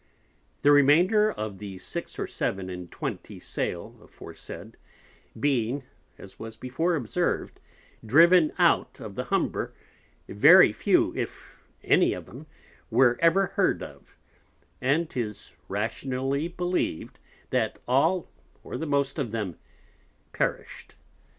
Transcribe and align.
The 0.63 0.71
remainder 0.71 1.31
of 1.31 1.59
the 1.59 1.77
six 1.77 2.17
or 2.17 2.25
seven 2.25 2.71
and 2.71 2.89
twenty 2.89 3.39
Sail 3.39 3.99
aforesaid, 4.03 4.75
being 5.39 5.83
(as 6.17 6.39
was 6.39 6.55
before 6.57 6.95
observed) 6.95 7.59
driven 8.03 8.51
out 8.57 8.99
of 8.99 9.13
the 9.13 9.25
Humber, 9.25 9.75
very 10.27 10.73
few, 10.73 11.13
if 11.15 11.55
any 11.83 12.13
of 12.13 12.27
'em, 12.27 12.47
were 12.89 13.15
ever 13.21 13.45
heard 13.53 13.83
of; 13.83 14.17
and 14.81 15.07
'tis 15.07 15.53
rationally 15.69 16.47
believ'd, 16.47 17.19
that 17.51 17.77
all, 17.87 18.27
or 18.63 18.77
the 18.77 18.87
most 18.87 19.19
of 19.19 19.29
them, 19.29 19.55
perished. 20.33 20.95